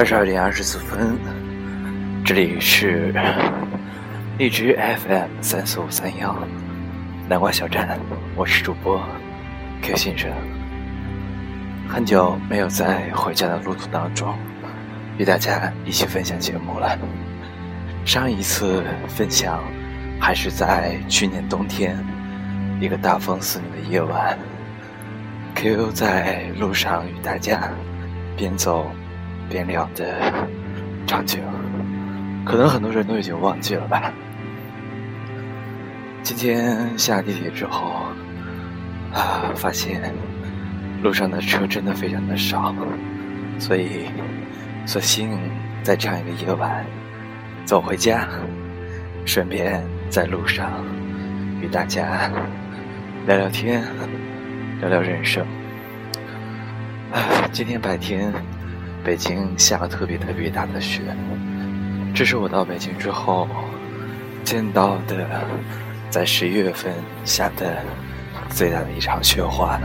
[0.00, 1.14] 二十二点二十四分，
[2.24, 3.12] 这里是
[4.38, 6.34] 荔枝 FM 三四五三幺
[7.28, 8.00] 南瓜小站，
[8.34, 8.98] 我是主播
[9.82, 10.30] Q 先生。
[11.86, 14.34] 很久没有在回家的路途当中
[15.18, 16.98] 与大家一起分享节目了。
[18.06, 19.62] 上一次分享
[20.18, 21.94] 还是在去年冬天
[22.80, 24.38] 一个大风肆虐的夜晚
[25.56, 27.68] ，Q 在路上与大家
[28.34, 28.90] 边走。
[29.50, 30.32] 边聊的
[31.08, 31.42] 场景，
[32.46, 34.12] 可能很多人都已经忘记了吧。
[36.22, 38.06] 今天下地铁之后，
[39.12, 40.00] 啊，发现
[41.02, 42.72] 路上的车真的非常的少，
[43.58, 44.06] 所以
[44.86, 45.36] 索性
[45.82, 46.86] 在这样一个夜晚
[47.64, 48.28] 走回家，
[49.26, 50.70] 顺便在路上
[51.60, 52.30] 与大家
[53.26, 53.82] 聊聊天，
[54.78, 55.44] 聊聊人生。
[57.12, 58.32] 啊，今天白天。
[59.04, 61.00] 北京下了特别特别大的雪，
[62.14, 63.48] 这是我到北京之后
[64.44, 65.42] 见到的
[66.10, 66.92] 在十一月份
[67.24, 67.82] 下的
[68.50, 69.80] 最大的一场雪花，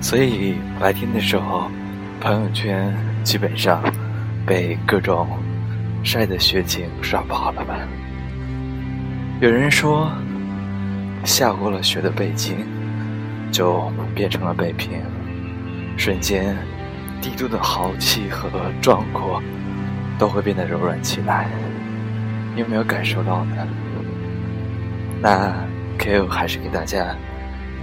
[0.00, 1.70] 所以白天的时候，
[2.20, 3.82] 朋友圈基本上
[4.46, 5.26] 被各种
[6.04, 7.76] 晒的雪景刷爆了吧。
[9.40, 10.08] 有人说，
[11.24, 12.56] 下过了雪的北京
[13.50, 15.00] 就变成了北平，
[15.96, 16.56] 瞬间。
[17.22, 19.40] 帝都的豪气和壮阔
[20.18, 21.48] 都会变得柔软起来，
[22.52, 23.66] 你有没有感受到呢？
[25.20, 25.54] 那
[25.96, 27.14] Ko 还是给大家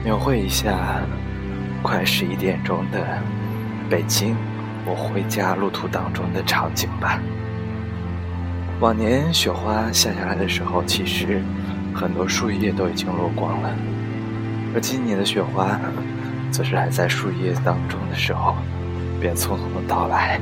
[0.04, 1.00] 描绘一下
[1.82, 3.00] 快十一点钟的
[3.90, 4.36] 北京，
[4.86, 7.18] 我回家路途当中的场景吧。
[8.82, 11.42] 往年雪花下下来的时候，其实
[11.94, 13.70] 很多树叶都已经落光了，
[14.76, 15.80] 而今年的雪花
[16.52, 18.54] 则是还在树叶当中的时候。
[19.20, 20.40] 便匆匆的到来，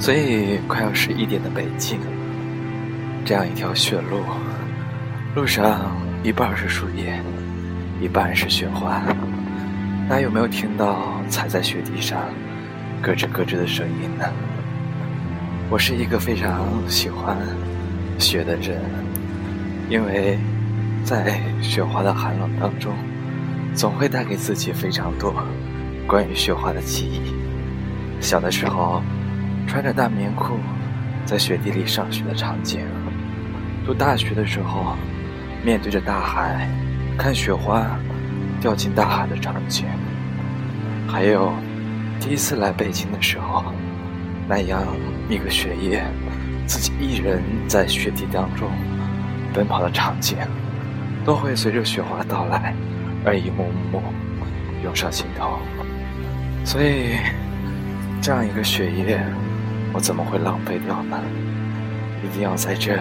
[0.00, 1.98] 所以快要十一点的北京，
[3.24, 4.20] 这样一条雪路，
[5.34, 7.20] 路上一半是树叶，
[8.00, 9.02] 一半是雪花，
[10.08, 12.18] 大家有没有听到踩在雪地上
[13.02, 14.24] 咯吱咯吱的声音呢？
[15.70, 17.36] 我是一个非常喜欢
[18.18, 18.80] 雪的人，
[19.88, 20.38] 因为
[21.04, 22.94] 在雪花的寒冷当中，
[23.74, 25.34] 总会带给自己非常多。
[26.06, 27.34] 关于雪花的记忆，
[28.20, 29.02] 小的时候
[29.66, 30.58] 穿着大棉裤
[31.24, 32.80] 在雪地里上学的场景；
[33.86, 34.96] 读大学的时候
[35.64, 36.68] 面对着大海
[37.16, 37.98] 看雪花
[38.60, 39.86] 掉进大海的场景；
[41.08, 41.52] 还有
[42.20, 43.64] 第一次来北京的时候，
[44.46, 44.84] 那样
[45.30, 46.04] 一个雪夜，
[46.66, 48.70] 自己一人在雪地当中
[49.54, 50.36] 奔跑的场景，
[51.24, 52.74] 都会随着雪花到来
[53.24, 54.02] 而一幕幕
[54.82, 55.58] 涌上心头。
[56.64, 57.18] 所以，
[58.22, 59.22] 这样一个血液，
[59.92, 61.20] 我怎么会浪费掉呢？
[62.24, 62.98] 一定要在这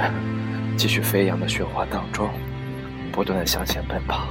[0.76, 2.30] 继续飞扬的雪花当中，
[3.12, 4.28] 不断的向前奔跑。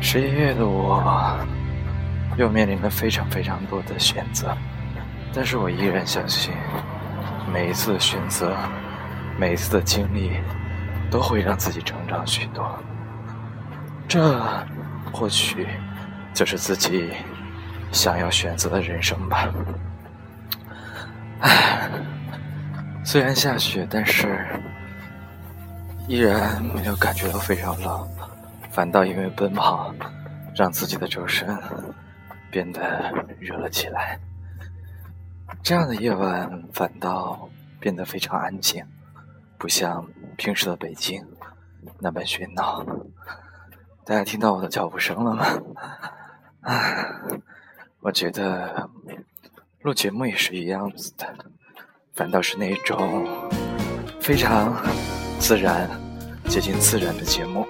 [0.00, 1.36] 十一月的我，
[2.36, 4.56] 又面临了非常非常多的选择，
[5.34, 6.54] 但是我依然相信，
[7.52, 8.56] 每一次的选择，
[9.36, 10.30] 每一次的经历，
[11.10, 12.78] 都会让自己成长许多。
[14.06, 14.40] 这，
[15.12, 15.66] 或许，
[16.32, 17.10] 就是自己。
[17.92, 19.48] 想要选择的人生吧。
[21.40, 21.90] 唉，
[23.04, 24.46] 虽然下雪，但是
[26.06, 28.08] 依然没有感觉到非常冷，
[28.70, 29.94] 反倒因为奔跑，
[30.54, 31.56] 让自己的周身
[32.50, 34.18] 变得热了起来。
[35.62, 37.48] 这样的夜晚反倒
[37.80, 38.84] 变得非常安静，
[39.58, 41.24] 不像平时的北京
[41.98, 42.84] 那般喧闹。
[44.04, 45.46] 大家听到我的脚步声了吗？
[46.62, 47.06] 唉。
[48.00, 48.88] 我觉得
[49.82, 51.26] 录节目也是一样子的，
[52.14, 53.26] 反倒是那种
[54.20, 54.74] 非常
[55.38, 55.88] 自然、
[56.48, 57.66] 接近自然的节目，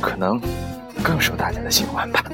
[0.00, 0.40] 可能
[1.02, 2.24] 更受大家的喜欢吧。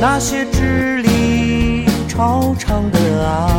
[0.00, 3.50] 那些智力超常的啊，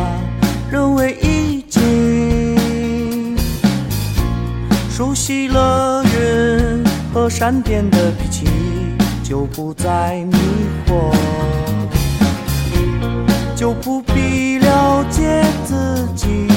[0.72, 3.38] 认为已经
[4.90, 6.84] 熟悉了云
[7.14, 8.48] 和闪电的脾气，
[9.24, 10.36] 就不再迷
[10.88, 11.14] 惑，
[13.56, 16.48] 就不必了解自己，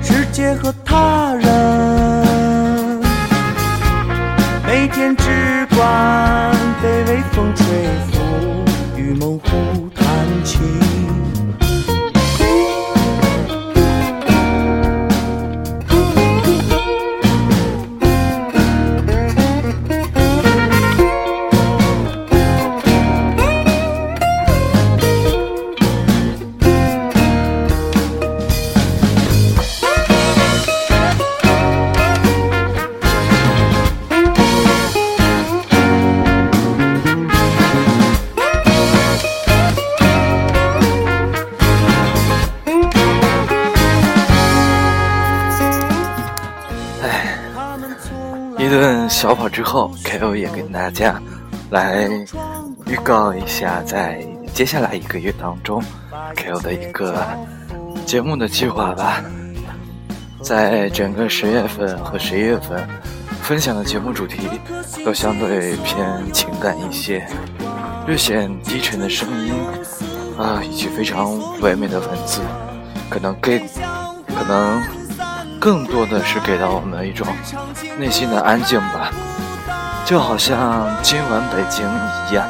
[0.00, 1.43] 世界和他人。
[49.54, 51.14] 之后，KO 也跟大家
[51.70, 52.08] 来
[52.86, 54.20] 预告一下，在
[54.52, 55.80] 接下来一个月当中
[56.34, 57.24] ，KO 的一个
[58.04, 59.22] 节目的计划吧。
[60.42, 62.84] 在整个十月份和十一月份，
[63.42, 64.40] 分享的节目主题
[65.04, 67.24] 都相对偏情感一些，
[68.08, 69.54] 略显低沉的声音
[70.36, 71.30] 啊，以及非常
[71.60, 72.40] 唯美的文字，
[73.08, 73.60] 可能给，
[74.36, 74.82] 可能。
[75.60, 77.26] 更多的是给到我们一种
[77.98, 79.10] 内心的安静吧，
[80.04, 81.82] 就好像今晚北京
[82.28, 82.46] 一样，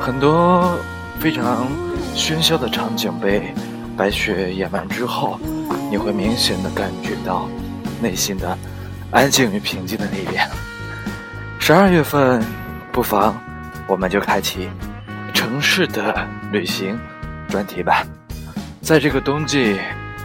[0.00, 0.78] 很多
[1.20, 1.66] 非常
[2.14, 3.52] 喧嚣的场景被
[3.94, 5.38] 白雪掩埋之后，
[5.90, 7.46] 你会明显的感觉到
[8.00, 8.56] 内心的
[9.10, 10.48] 安静与平静的那边。
[11.58, 12.42] 十二月份，
[12.90, 13.38] 不妨
[13.86, 14.66] 我们就开启
[15.34, 16.98] 城市的旅行
[17.50, 18.02] 专题吧，
[18.80, 19.78] 在这个冬季，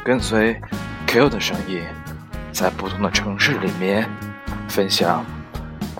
[0.03, 0.59] 跟随。
[1.09, 1.81] Q 的声音，
[2.51, 4.05] 在不同的城市里面
[4.67, 5.25] 分享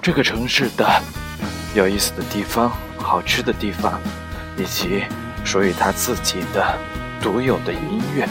[0.08, 0.88] 这个城市的
[1.76, 4.00] 有意思的地方、好吃的地方，
[4.56, 5.04] 以及
[5.44, 6.78] 属于他自己的
[7.22, 8.26] 独有的音乐，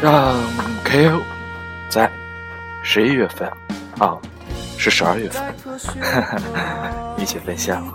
[0.00, 0.34] 让
[0.84, 1.20] Q
[1.90, 2.10] 在
[2.82, 3.46] 十一月份，
[3.98, 4.16] 啊，
[4.78, 5.54] 是十二月份，
[7.20, 7.94] 一起分享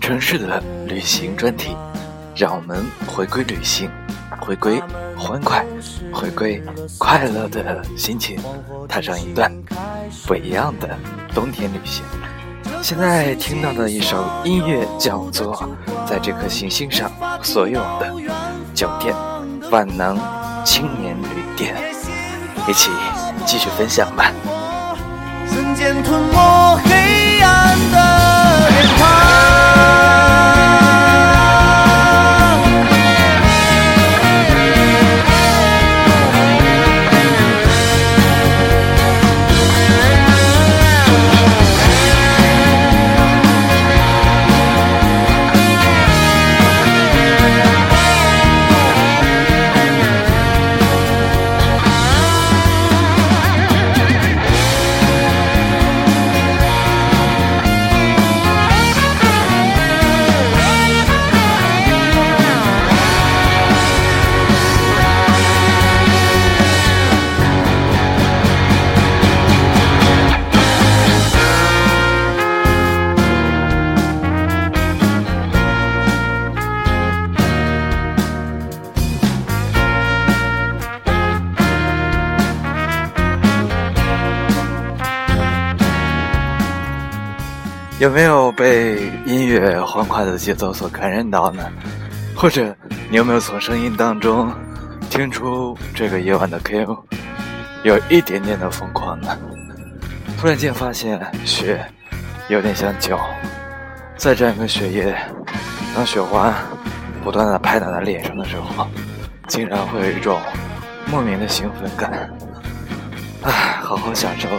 [0.00, 1.76] 城市的旅行专题，
[2.34, 3.90] 让我们回归旅行。
[4.46, 4.80] 回归
[5.16, 5.66] 欢快，
[6.12, 6.62] 回归
[6.98, 8.38] 快乐的心情，
[8.88, 9.50] 踏上一段
[10.24, 10.96] 不一样的
[11.34, 12.04] 冬天旅行。
[12.80, 15.52] 现在听到的一首音乐叫做
[16.08, 17.10] 《在这颗行星上
[17.42, 18.14] 所有的
[18.72, 19.12] 酒店——
[19.72, 20.16] 万能
[20.64, 21.74] 青年旅店》，
[22.70, 22.92] 一起
[23.44, 24.30] 继续分享吧。
[25.48, 26.80] 瞬间吞没
[87.98, 91.66] 有没有被音乐欢快的节奏所感染到呢？
[92.36, 92.76] 或者
[93.08, 94.52] 你有没有从声音当中
[95.08, 97.04] 听出这个夜晚的 Q
[97.84, 99.34] 有一点点的疯狂呢？
[100.38, 101.82] 突然间发现雪
[102.48, 103.18] 有点像酒，
[104.18, 105.16] 在这样一个雪夜，
[105.94, 106.52] 当雪花
[107.24, 108.86] 不断的拍打在脸上的时候，
[109.48, 110.38] 竟然会有一种
[111.10, 112.28] 莫名的兴奋感。
[113.40, 114.50] 唉，好好享受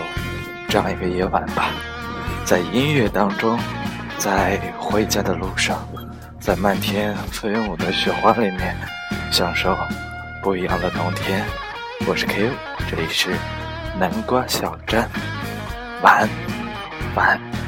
[0.67, 1.69] 这样一个夜晚吧。
[2.47, 3.59] 在音乐当中，
[4.17, 5.85] 在回家的路上，
[6.39, 8.73] 在漫天飞舞的雪花里面，
[9.29, 9.77] 享受
[10.41, 11.43] 不一样的冬天。
[12.07, 12.49] 我是 Q，
[12.89, 13.35] 这里是
[13.99, 15.09] 南瓜小站，
[16.01, 16.29] 晚安，
[17.17, 17.66] 晚安。